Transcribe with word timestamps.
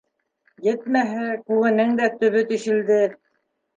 Етмәһә, 0.67 1.27
күгенең 1.51 1.93
дә 2.01 2.09
төбө 2.17 2.43
тишелде. 2.53 3.01